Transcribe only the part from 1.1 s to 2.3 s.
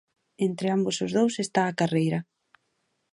dous está a carreira.